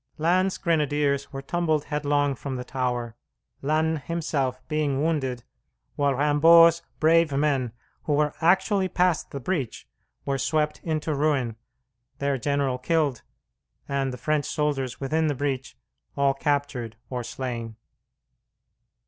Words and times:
Lannes's 0.17 0.57
grenadiers 0.57 1.31
were 1.31 1.43
tumbled 1.43 1.83
headlong 1.83 2.33
from 2.33 2.55
the 2.55 2.63
tower, 2.63 3.15
Lannes 3.61 4.01
himself 4.07 4.59
being 4.67 4.99
wounded, 5.03 5.43
while 5.95 6.15
Rimbaud's 6.15 6.81
brave 6.99 7.31
men, 7.33 7.71
who 8.05 8.13
were 8.13 8.33
actually 8.41 8.87
past 8.87 9.29
the 9.29 9.39
breach, 9.39 9.87
were 10.25 10.39
swept 10.39 10.79
into 10.83 11.13
ruin, 11.13 11.55
their 12.17 12.39
general 12.39 12.79
killed, 12.79 13.21
and 13.87 14.11
the 14.11 14.17
French 14.17 14.45
soldiers 14.45 14.99
within 14.99 15.27
the 15.27 15.35
breach 15.35 15.77
all 16.17 16.33
captured 16.33 16.95
or 17.11 17.23
slain. 17.23 17.75